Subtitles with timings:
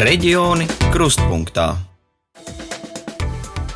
[0.00, 1.66] Reģioni krustpunktā.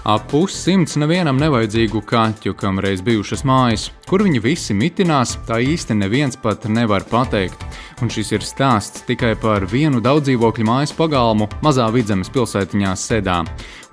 [0.09, 5.99] Ap pussimts nevienam nevajadzīgu kaķu, kam reiz bijušas mājas, kur viņi visi mitinās, tā īsti
[5.99, 7.61] neviens pat nevar pateikt.
[8.03, 13.39] Un šis ir stāsts tikai par vienu daudzdzīvokļu mājas pagalmu mazā vidzemes pilsētiņā Sedā.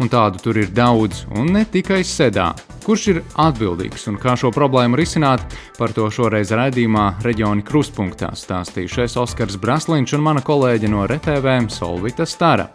[0.02, 2.52] Un tādu tur ir daudz, un ne tikai Sedā.
[2.82, 5.46] Kurš ir atbildīgs un kā šo problēmu risināt,
[5.78, 12.26] par to šoreiz raidījumā reģiona krustpunktā stāstījušais Oskars Braslīņš un mana kolēģe no RTV Solvita
[12.26, 12.72] Stara.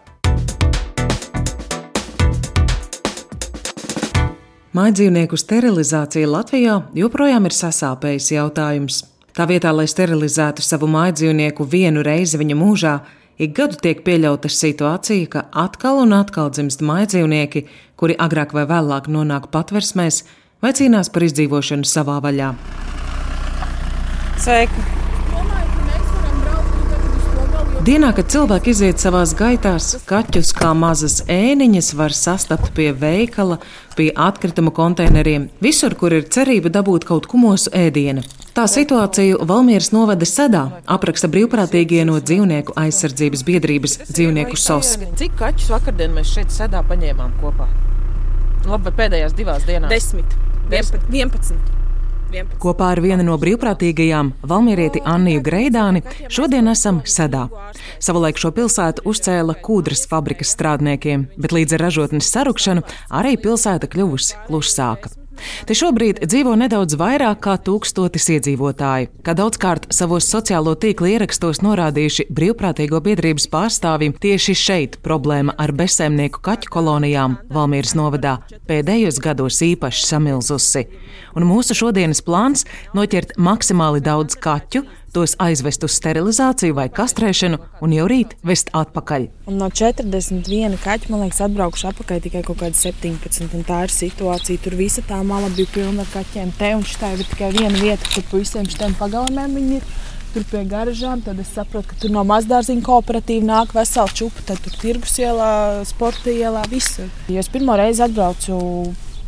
[4.77, 8.99] Mājdzīvnieku sterilizācija Latvijā joprojām ir sasāpējis jautājums.
[9.37, 12.95] Tā vietā, lai sterilizētu savu mājdzīvnieku vienu reizi viņa mūžā,
[13.37, 17.67] ik gadu tiek pieļauta situācija, ka atkal un atkal dzimst mājdzīvnieki,
[18.01, 20.25] kuri agrāk vai vēlāk nonāk patversmēs
[20.65, 22.55] vai cīnās par izdzīvošanu savā vaļā.
[24.41, 24.96] Sveiki!
[27.87, 33.61] Dienā, kad cilvēki iziet savā gaitās, kaķus kā mazas ēniņas var sastapt pie veikala,
[33.95, 38.25] pie atkritumu konteineriem, visur, kur ir cerība dabūt kaut ko mūsu ēdienu.
[38.59, 40.65] Tā situāciju Valmieras novada sedā
[40.97, 44.97] apraksta brīvprātīgie no dzīvnieku aizsardzības biedrības dzīvnieku sos.
[45.23, 47.71] Cik kaķus vakardien mēs šeit sedā paņēmām kopā?
[48.67, 49.95] Labi, pēdējās divās dienās.
[49.95, 50.41] Desmit.
[50.75, 51.07] 11.
[51.15, 51.86] 11.
[52.33, 52.57] 11.
[52.63, 56.03] Kopā ar vienu no brīvprātīgajām Valmierieti Anniju Greidāni
[56.33, 57.47] šodien esam Sedā.
[58.03, 62.85] Savulaik šo pilsētu uzcēla kūdras fabrikas strādniekiem, bet līdz ar ražotnes sarukšanu
[63.21, 65.26] arī pilsēta kļuvusi klusāka.
[65.67, 72.29] Te šobrīd dzīvo nedaudz vairāk kā tūkstotis iedzīvotāji, kā daudzkārt savos sociālo tīklu ierakstos norādījuši
[72.37, 74.15] brīvprātīgo biedrības pārstāvji.
[74.23, 80.87] Tieši šeit problēma ar bezsēmnieku kaķu kolonijām Valmīras novadā pēdējos gados īpaši samilzusi.
[81.37, 82.65] Un mūsu šodienas plāns-
[82.97, 84.85] noķert maksimāli daudz kaķu,
[85.15, 89.29] tos aizvest uz sterilizāciju vai kastrēšanu un jau rīt vest atpakaļ.
[89.51, 93.63] Un no 41 kaķa, man liekas, atbraukuši atpakaļ tikai kaut kādi 17.
[93.69, 94.65] Tā ir situācija.
[94.65, 96.53] Tur visa tā mala bija pilna ar kaķiem.
[96.59, 99.89] Te un šitā ir tikai viena vieta, kur pa visiem šiem pagalmiem viņi ir.
[100.35, 104.45] Tur pie garažām, tad es saprotu, ka tur no mazdārziņa kooperatīva nāk vesela čūpa.
[104.51, 105.49] Tad tur tirgus ielā,
[105.89, 107.09] sporta ielā, visur.
[107.33, 108.59] Ja es pirmo reizi atbraucu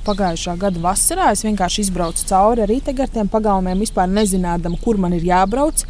[0.09, 1.33] pagājušā gada vasarā.
[1.35, 5.85] Es vienkārši izbraucu cauri arī ar tiem pagalmiem, vispār nezinādam, kur man ir jābrauc.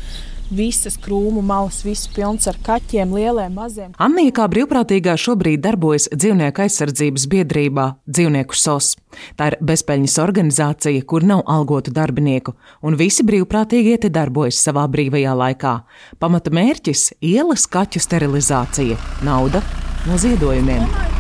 [0.49, 3.91] Visas krūmu malas, viss pilns ar kaķiem, lieliem, maziem.
[4.01, 8.95] Anija kā brīvprātīgā šobrīd darbojas dzīvnieku aizsardzības biedrībā Dzīvnieku SOS.
[9.37, 15.37] Tā ir bezpeļņas organizācija, kur nav algotu darbinieku, un visi brīvprātīgie te darbojas savā brīvajā
[15.37, 15.77] laikā.
[16.19, 18.97] Pamata mērķis- ielas kaķu sterilizācija,
[19.29, 19.63] nauda
[20.09, 21.18] no ziedojumiem.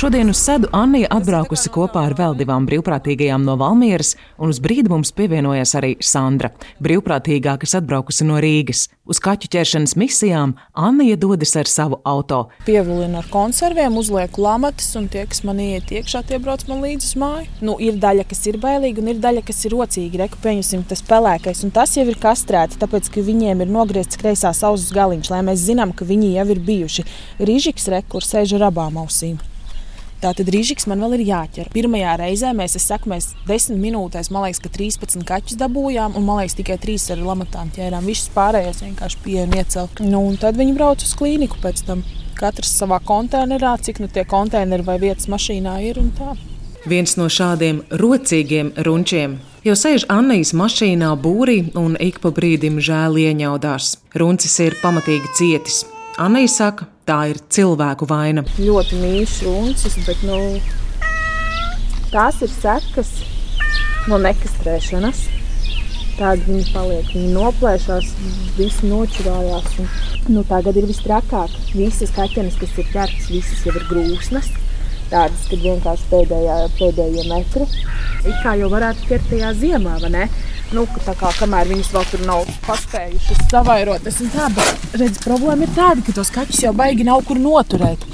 [0.00, 4.88] Šodien uz sedu Anija atbraukusi kopā ar vēl divām brīvprātīgajām no Valmieras, un uz brīdi
[4.88, 6.48] mums pievienojas arī Sandra,
[6.80, 8.86] brīvprātīgā, kas atbraukusi no Rīgas.
[9.04, 12.38] Uz kaķu ķeršanas misijām Anija dodas ar savu auto.
[12.64, 17.10] Pievulina ar konserviem, uzlieku lamatas, un tie, kas man iet iekšā, tie brauc man līdzi
[17.10, 17.60] uz māju.
[17.60, 20.22] Nu, ir daļa, kas ir bailīga, un ir daļa, kas ir rocīga.
[20.24, 24.64] Reku pieņemsim tas pelēkais, un tas jau ir kastrēti, tāpēc, ka viņiem ir nogriezts kreisās
[24.64, 27.08] ausis galiņš, lai mēs zinām, ka viņi jau ir bijuši.
[27.52, 29.36] Rīžiks rekur sēž ar abām ausīm.
[30.20, 31.70] Tātad rīžiks man vēl ir jāķer.
[31.72, 36.26] Pirmajā reizē mēs, es saku, mēs desmit minūtēs, man liekas, ka 13 kaķus dabūjām, un
[36.26, 38.04] man liekas, tikai 3 ar lamatām ķērām.
[38.04, 40.02] Visus pārējos vienkārši pieejam iecelt.
[40.04, 42.04] Nu, un tad viņi brauc uz klīniku pēc tam.
[42.36, 46.34] Katrs savā konteinerā, cik nu tie konteineri vai vietas mašīnā ir un tā.
[46.88, 53.18] Viens no šādiem rocīgiem runčiem jau sēž Annijas mašīnā būrī un ik pa brīdim žēl
[53.20, 53.96] ieņaudās.
[54.16, 55.82] Runcis ir pamatīgi cietis.
[56.20, 58.42] Anija saka, tā ir cilvēku vaina.
[58.60, 60.36] Ļoti mīļš runcis, bet nu,
[62.12, 63.12] tās ir sekas
[64.10, 65.22] no nekastrēšanas.
[66.18, 68.10] Tāda viņi paliek, viņi noplēšās,
[68.58, 69.78] visi nočurājās.
[69.80, 69.88] Un,
[70.36, 71.54] nu, tagad ir viss trakāk.
[71.72, 74.52] Visas kaķenes, kas ir ķertas, visas jau ir grūsnas.
[75.08, 77.64] Tādas, kad vienkārši pēdējā, pēdējie metri.
[78.26, 80.28] It kā jau varētu ķert tajā ziemā, vai ne?
[80.76, 84.20] Nu, tā kā kamēr viņas vēl tur nav paspējušas savairoties.
[84.34, 88.04] Tā, bet redz, problēma ir tāda, ka tos kaķus jau baigi nav kur noturēt.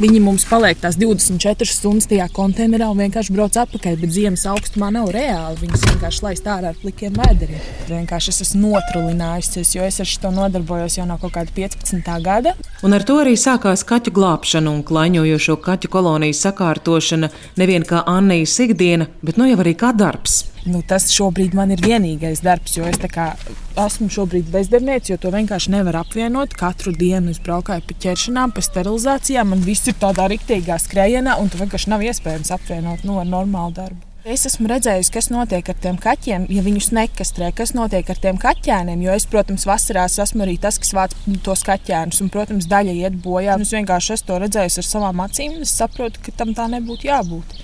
[0.00, 4.90] Viņi mums paliek tās 24 stundas tajā konteinerā un vienkārši brauc atpakaļ, bet ziemas augstumā
[4.94, 5.60] nav reāli.
[5.64, 7.68] Viņus vienkārši laist ārā ar plikiem vēderiem.
[7.90, 12.10] Vienkārši es esmu notrulinājusies, jo es ar šo nodarbojos jau no kaut kāda 15.
[12.24, 12.56] gada.
[12.86, 18.58] Un ar to arī sākās kaķu glābšana un klaiņojošo kaķu koloniju sakārtošana nevien kā Annijas
[18.64, 20.44] ikdiena, bet nu jau arī kā darbs.
[20.66, 25.70] Nu, tas šobrīd man ir vienīgais darbs, jo es esmu šobrīd bezdarbnieks, jo to vienkārši
[25.76, 26.56] nevar apvienot.
[26.58, 31.52] Katru dienu es braukāju pa ķeršanām, pa sterilizācijām, man viss ir tādā riktīgā skrējienā, un
[31.52, 34.02] tu vienkārši nav iespējams apvienot nu, ar normālu darbu.
[34.26, 38.40] Es esmu redzējusi, kas notiek ar tiem kaķiem, ja viņus nekastrē, kas notiek ar tiem
[38.42, 39.04] kaķēniem.
[39.06, 41.14] Jo es, protams, vasarās esmu arī tas, kas vāc
[41.46, 43.54] tos kaķēnus, un, protams, daļa iet bojā.
[43.62, 47.06] Es vienkārši esmu to redzējusi ar savām acīm, un es saprotu, ka tam tā nebūtu
[47.06, 47.54] jābūt.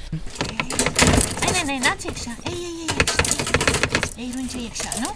[1.50, 2.38] Nē, nē, nāc iekšā.
[2.46, 2.81] Ej, ej, ej.
[4.22, 4.90] Ej, viņš iekšā.
[5.02, 5.08] Nu?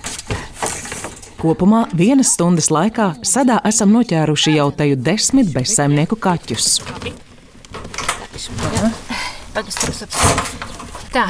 [1.39, 6.81] Kopumā vienas stundas laikā sadā esam noķēruši jau teju desmit bezsaimnieku kaķus.
[11.15, 11.27] Tā.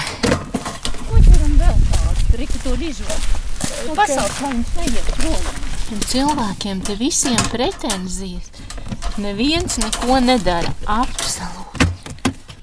[6.14, 8.48] Cilvēkiem te visiem pretenzijas.
[9.20, 10.72] Neviens neko nedara.
[10.86, 11.35] Absolūti.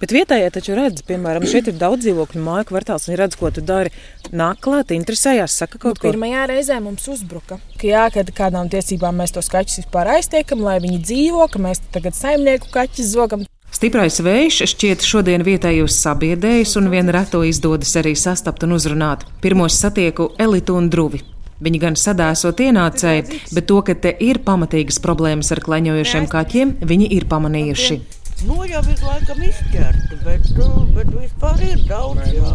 [0.03, 3.05] Bet vietējie taču redz, piemēram, šeit ir daudz dzīvokļu māju kvartāls.
[3.07, 3.93] Viņi redz, ko tu dari.
[4.35, 6.09] Nāk klāt, interesējās, saka kaut Nu, ko.
[6.09, 10.81] pirmajā reizē mums uzbruka, ka jā, kad kādām tiesībām mēs tos kaķus vispār aiztiekam, lai
[10.83, 13.45] viņi dzīvo, ka mēs tagad saimnieku kaķus zogam.
[13.71, 19.23] Stiprais vējš šķiet šodien vietējos sabiedrējis, un vien reto izdodas arī sastapt un uzrunāt.
[19.39, 21.23] Pirmos satieku Elitu un Druvi.
[21.63, 27.07] Viņi gan sadēsot ienācēji, bet to, ka te ir pamatīgas problēmas ar klaņojošiem kaķiem, viņi
[27.15, 27.99] ir pamanījuši.
[28.46, 32.28] Nu, jau visu laikam izķerti, bet, uh, bet vispār ir daudz.
[32.30, 32.52] Jā.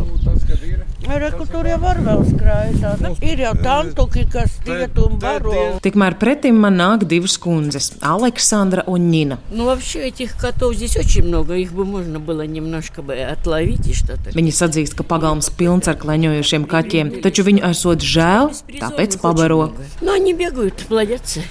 [1.19, 3.03] Reku, tur jau var vēl skraidāt.
[3.19, 5.51] Ir jau tantuki, kas iet un baro.
[5.83, 9.39] Tikmēr pretim man nāk divas kundzes - Aleksandra un Nina.
[9.51, 11.55] Ну, вообще этих котов здесь очень много.
[11.55, 14.31] Их бы можно было немножко бы отловить и что-то.
[14.31, 19.73] Viņas atzīst, ka pagalms pilns ar klaņojošiem kaķiem, taču viņu esot žēl, tāpēc pabaro.
[19.99, 21.41] Но они бегают, плодятся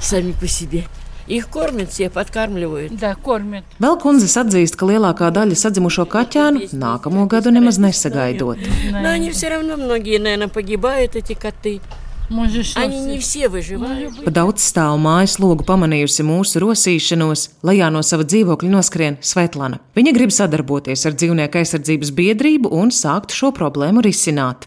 [0.00, 0.82] сами по себе.
[1.26, 2.94] Их кормят все, подкармливают.
[2.96, 3.64] Да, кормят.
[3.82, 8.58] Vēl kundzes atzīst, ka lielākā daļa sadzimušo kaķēnu nākamo gadu nemaz nesagaidot.
[8.92, 11.80] Но они все равно, многие, наверное, погибают, эти коты.
[12.28, 14.24] Можешь Они не все выживают.
[14.24, 19.78] Pa daudz stāvu mājas logu pamanījusi mūsu rosīšanos, lejā no sava dzīvokļa noskrien Svetlana.
[19.94, 24.66] Viņa grib sadarboties ar dzīvnieku aizsardzības biedrību un sākt šo problēmu risināt.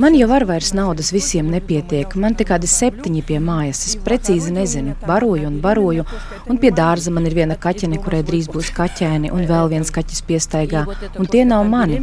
[0.00, 2.14] Man jau ar vairs naudas visiem nepietiek.
[2.16, 3.82] Man tikai kādi septiņi pie mājas.
[3.90, 6.06] Es precīzi nezinu, baroju un baroju.
[6.48, 10.24] Un pie dārza man ir viena kaķene, kurai drīz būs kaķēni, un vēl viens kaķis
[10.28, 10.86] piestaigā.
[11.20, 12.00] Un tie nav mani.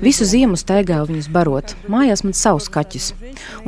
[0.00, 1.76] Visu ziemu staigāju viņus barot.
[1.92, 3.10] Mājās man savs kaķis.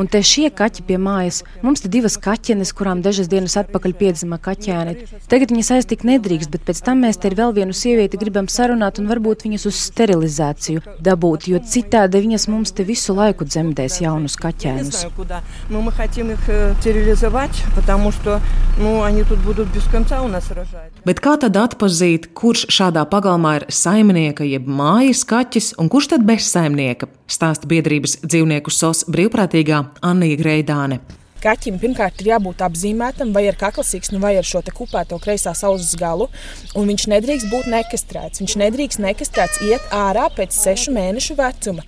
[0.00, 1.42] Un te šie kaķi pie mājas.
[1.60, 4.96] Mums te divas kaķenes, kurām dažas dienas atpakaļ piedzima kaķēni.
[5.28, 9.00] Tagad viņas aiztikt nedrīkst, bet pēc tam mēs te ar vēl vienu sievieti gribam sarunāt
[9.02, 14.38] un varbūt viņas uz sterilizāciju dabūt, jo citādi viņas mums te visu laiku dzemdēs jaunus
[14.38, 15.02] kaķēnus.
[21.06, 26.26] Bet kā tad atpazīt, kurš šādā pagalmā ir saimnieka jeb mājas kaķis un kurš tad
[26.28, 27.10] bez saimnieka?
[27.26, 31.00] Stāsta biedrības dzīvnieku sos brīvprātīgā Anija Greidāne.
[31.46, 36.26] Kaķim pirmkārt ir jābūt apzīmētam vai ar kaklasīksni, vai ar šo kupēto kreisā saules galu.
[36.74, 38.42] Un viņš nedrīkst būt nekastrēts.
[38.42, 41.86] Viņš nedrīkst nekastrēts iet ārā pēc sešu mēnešu vecuma.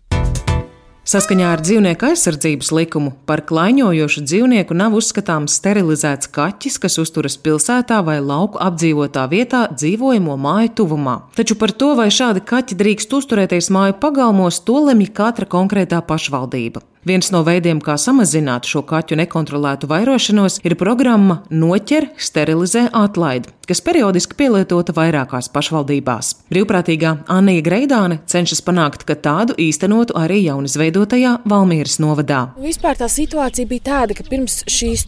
[1.08, 8.02] Saskaņā ar dzīvnieku aizsardzības likumu par klaiņojošu dzīvnieku nav uzskatāms sterilizēts kaķis, kas uzturas pilsētā
[8.04, 11.16] vai lauku apdzīvotā vietā dzīvojamo māju tuvumā.
[11.34, 16.84] Taču par to, vai šādi kaķi drīkst uzturēties māju pagalmos, to lemj katra konkrētā pašvaldība.
[17.06, 23.80] Viens no veidiem, kā samazināt šo kaķu nekontrolētu vairošanos, ir programma Noķer, sterilizē, atlaid, kas
[23.84, 26.32] periodiski pielietota vairākās pašvaldībās.
[26.50, 32.40] Brīvprātīgā Anija Greidāne cenšas panākt, ka tādu īstenotu arī jaunizveidotajā Valmieras novadā.
[32.58, 35.06] Vispār tā situācija bija tāda, ka pirms šīs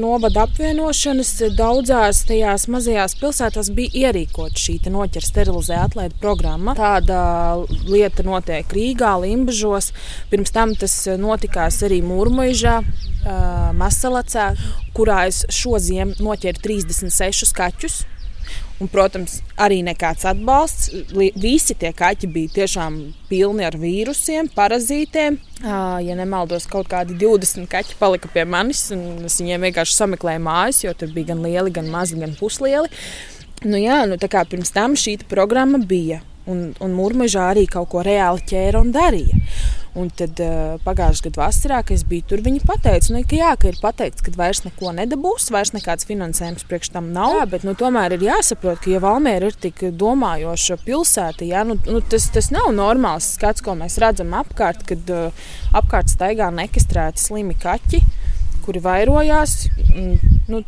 [0.00, 6.74] novada apvienošanas daudzās tajās mazajās pilsētās bija ierīkota šī noķer sterilizē atlaidu programma.
[6.78, 7.20] Tāda
[7.88, 9.92] lieta notiek Rīgā, Limbažos.
[10.30, 10.94] Pirms tam tas
[11.30, 13.40] notikās arī Mūrmuižā, ā,
[13.78, 14.50] Masalacā,
[14.96, 18.02] kurā es šo ziemu noķēru 36 kaķus.
[18.80, 20.88] Un, protams, arī nekāds atbalsts.
[21.12, 22.94] Visi tie kaķi bija tiešām
[23.28, 25.36] pilni ar vīrusiem, parazītiem.
[25.60, 30.80] Ja nemaldos, kaut kādi 20 kaķi palika pie manis, un es viņiem vienkārši sameklēju mājas,
[30.86, 32.88] jo tur bija gan lieli, gan mazi, gan puslieli.
[33.68, 37.90] Nu, jā, nu, tā kā pirms tam šī programma bija, un, un mūrmežā arī kaut
[37.92, 39.44] ko reāli ķēra un darīja.
[39.98, 43.48] Un tad uh, pagājušā gada vasarā, kad es biju tur, viņi teica, nu, ka, jā,
[43.58, 47.34] ka ir pateikts, ka vairs neko nedabūs, vairs nekāds finansējums priekš tam nav.
[47.40, 51.74] Jā, bet nu, tomēr ir jāsaprot, ka, ja Valmiera ir tik domājoša pilsēta, jā, nu,
[51.90, 55.44] nu, tas, tas nav normāls skats, ko mēs redzam apkārt, kad uh,
[55.74, 58.04] apkārt staigā nekastrēti slimi kaķi,
[58.62, 59.64] kuri vairojās.
[59.90, 60.62] Un, nu,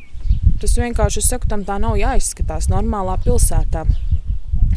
[0.58, 3.86] tas vienkārši, es saku, tam tā nav jāizskatās normālā pilsētā.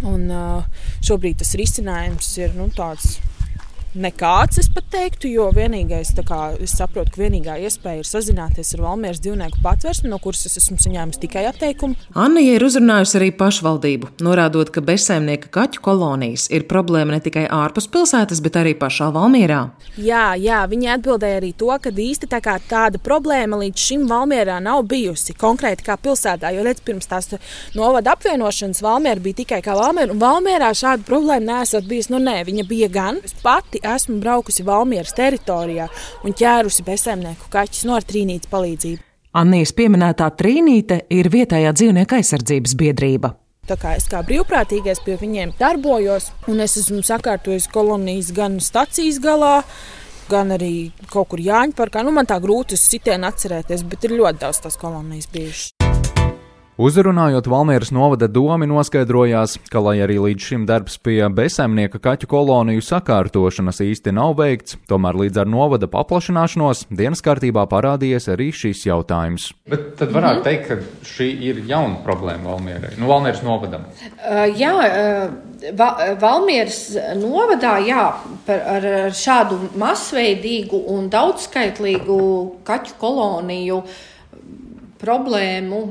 [0.06, 3.16] Un, uh, šobrīd tas risinājums ir nu, tāds
[3.96, 8.84] nekāds, es pat teiktu, jo vienīgais, kā es saprotu, ka vienīgā iespēja ir sazināties ar
[8.86, 11.98] Valmieras dzīvnieku patvērsmi, no kuras es esmu saņēmis tikai atteikumu.
[12.26, 17.88] Annija ir uzrunājusi arī pašvaldību, norādot, ka bezsaimnieka kaķu kolonijas ir problēma ne tikai ārpus
[17.92, 19.62] pilsētas, bet arī pašā Valmierā.
[20.02, 24.84] Jā, jā, viņi atbildēja arī to, ka īsti tā tāda problēma līdz šim Valmierā nav
[24.92, 27.32] bijusi konkrēti kā pilsētā, jo redz, pirms tās
[27.78, 32.12] novada apvienošanas Valmiera bija tikai kā Valmiera, un Valmierā šāda problēma nesot bijusi.
[32.14, 33.22] Nu, nē, viņa bija gan.
[33.44, 35.88] Pati esmu braukusi Valmieras teritorijā
[36.26, 39.02] un ķērusi bezsaimnieku kaķus no ar trīnītes palīdzību.
[39.36, 43.34] Annijas pieminētā trīnīte ir vietējā dzīvnieku aizsardzības biedrība.
[43.66, 49.18] Tā kā es kā brīvprātīgais pie viņiem darbojos, un es esmu sakārtojis kolonijas gan stacijas
[49.24, 49.58] galā,
[50.30, 52.06] gan arī kaut kur Jāņa parkā.
[52.06, 55.75] Nu, man tā grūti uz sitienu atcerēties, bet ir ļoti daudz tās kolonijas bijušas.
[56.76, 62.82] Uzrunājot Valmieras novada domu, noskaidrojās, ka, lai arī līdz šim darbs pie bezsaimnieka kaķu koloniju
[62.84, 69.46] sakārtošanas īsti nav veikts, tomēr līdz ar novada paplašināšanos dienas kārtībā parādījies arī šis jautājums.
[69.72, 70.44] Bet tad varētu mm -hmm.
[70.44, 73.86] teikt, ka šī ir jauna problēma Valmierai, nu, Valmieras novadam.
[73.86, 75.32] Uh, jā, uh,
[75.80, 78.14] Va Valmieras novadā jā,
[78.46, 82.20] par, ar, ar šādu masveidīgu un daudzskaitlīgu
[82.68, 83.80] kaķu koloniju
[85.00, 85.82] problēmu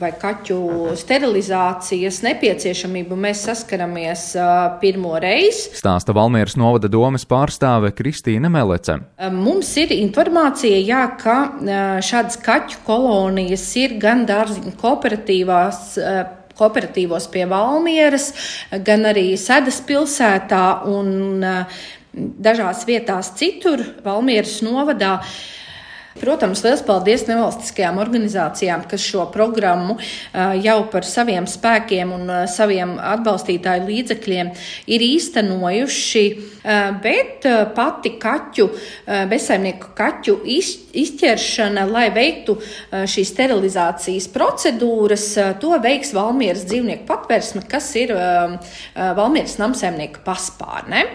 [0.00, 0.58] vai kaķu
[0.98, 4.50] sterilizācijas nepieciešamību mēs saskaramies uh,
[4.82, 5.72] pirmo reizi.
[5.78, 8.98] Stāsta Valmieras novada domas pārstāve Kristīna Melece.
[9.34, 11.36] Mums ir informācija, jā, ka
[12.04, 15.96] šādas kaķu kolonijas ir gan dārziņu kooperatīvās.
[16.52, 18.28] Kooperatīvos pie Valmieras,
[18.84, 21.40] gan arī Sēdes pilsētā un
[22.12, 25.14] dažās vietās citur Valmieras novadā.
[25.22, 25.61] Uh,
[26.20, 29.96] Protams, liels paldies nevalstiskajām organizācijām, kas šo programmu
[30.60, 34.52] jau par saviem spēkiem un saviem atbalstītāju līdzekļiem
[34.92, 36.24] ir īstenojuši,
[37.02, 38.68] bet pati kaķu,
[39.30, 40.36] bezsaimnieku kaķu
[41.02, 42.58] izķeršana, lai veiktu
[42.90, 45.26] šīs sterilizācijas procedūras,
[45.62, 48.14] to veiks Valmieras dzīvnieku patversme, kas ir
[48.94, 51.06] Valmieras namsēmnieku paspārne.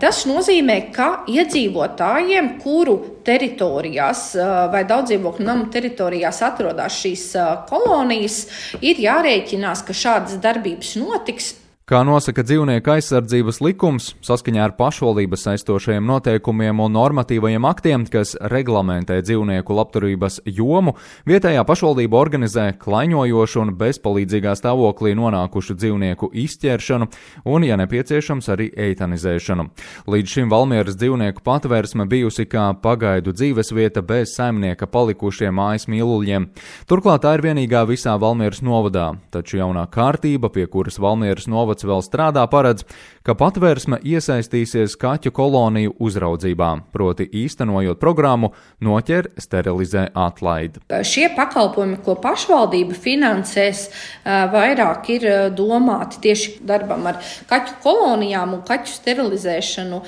[0.00, 2.96] Tas nozīmē, ka iedzīvotājiem, kuru
[3.30, 4.26] teritorijās
[4.74, 7.24] vai daudzdzīvokļu namu teritorijās atrodas šīs
[7.70, 8.42] kolonijas,
[8.82, 11.54] ir jārēķinās, ka šādas darbības notiks
[11.90, 19.16] Kā nosaka dzīvnieku aizsardzības likums, saskaņā ar pašvaldības saistošajiem noteikumiem un normatīvajiem aktiem, kas reglamentē
[19.24, 20.92] dzīvnieku labturības jomu,
[21.26, 27.08] vietējā pašvaldība organizē klaiņojošu un bezpalīdzīgā stāvoklī nonākušu dzīvnieku izķeršanu
[27.50, 29.66] un, ja nepieciešams, arī eitanizēšanu.
[30.14, 36.52] Līdz šim Valmieras dzīvnieku patvērsme bijusi kā pagaidu dzīvesvieta bez saimnieka palikušiem mājas mīluļiem.
[36.86, 41.88] Turklāt tā ir vienīgā visā Valmieras novadā, taču jaunā kārtība, pie kuras Valmieras novads pats
[41.88, 42.84] vēl strādā, paredz,
[43.24, 50.80] ka patvērsme iesaistīsies kaķu koloniju uzraudzībā, proti īstenojot programmu Noķer, sterilizē, atlaid.
[51.02, 53.88] Šie pakalpojumi, ko pašvaldība finansēs,
[54.24, 60.04] vairāk ir domāti tieši darbam ar kaķu kolonijām un kaķu sterilizēšanu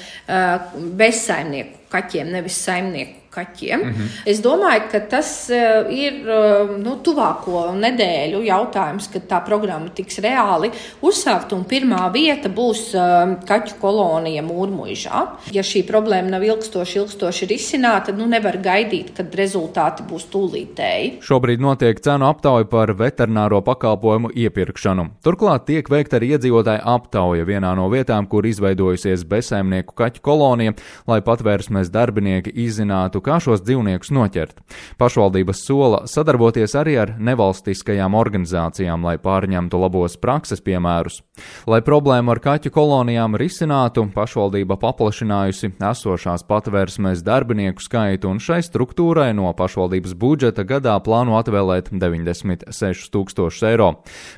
[0.99, 3.83] bezsaimnieku kaķiem, nevis saimnieku kaķiem.
[3.83, 4.09] Mm -hmm.
[4.27, 10.19] Es domāju, ka tas uh, ir uh, nu, tuvāko nedēļu jautājums, kad tā programma tiks
[10.19, 10.71] reāli
[11.03, 15.23] uzsākta un pirmā vieta būs uh, kaķu kolonija Mūrmuižā.
[15.53, 21.13] Ja šī problēma nav ilgstoši, ilgstoši risināta, nu, nevar gaidīt, kad rezultāti būs tūlītēji.
[21.25, 25.09] Šobrīd notiek cenu aptauja par veterināro pakalpojumu iepirkšanu.
[25.25, 31.21] Turklāt tiek veikta arī iedzīvotāju aptauja vienā no vietām, kur izveidojusies bezsaimnieku kaķu kolonija, lai
[31.25, 34.61] patvērsmes darbinieki izzinātu, kā šos dzīvniekus noķert.
[35.01, 41.21] Pašvaldības sola sadarboties arī ar nevalstiskajām organizācijām, lai pārņemtu labos prakses piemērus.
[41.67, 49.31] Lai problēmu ar kaķu kolonijām risinātu, pašvaldība paplašinājusi esošās patvērsmes darbinieku skaitu un šai struktūrai
[49.37, 53.91] no pašvaldības budžeta gadā plāno atvēlēt 96 tūkstošus eiro.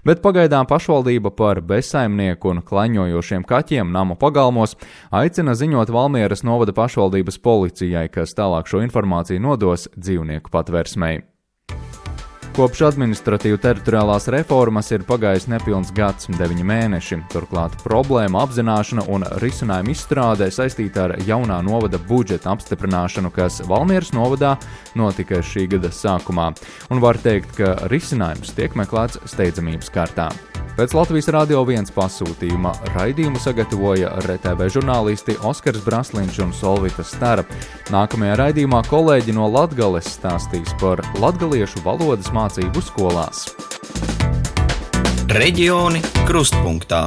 [0.06, 4.76] Bet pagaidām pašvaldība par bezsaimnieku un klaņojošiem kaķiem namu pagalmos
[5.14, 11.22] aicina ziņot Valmieras novada pašvaldības policijai, kas tālāk šo informāciju nodos dzīvnieku patvērsmei.
[12.54, 17.18] Kopš administratīvu teritoriālās reformas ir pagājis nepilns gads, deviņi mēneši.
[17.32, 24.54] Turklāt problēma apzināšana un risinājuma izstrādē saistīta ar jaunā novada budžeta apstiprināšanu, kas Valmieras novadā
[24.94, 26.52] notika šī gada sākumā.
[26.94, 30.30] Un var teikt, ka risinājums tiek meklēts steidzamības kārtā.
[30.74, 37.46] Pēc Latvijas Rādio 1 pasūtījuma raidījumu sagatavoja RTV žurnālisti Oskars Braslīņš un Solvita Stara.
[37.94, 43.46] Nākamajā raidījumā kolēģi no Latgales stāstīs par latgaliešu valodas mācību skolās.
[45.30, 47.06] Reģioni krustpunktā.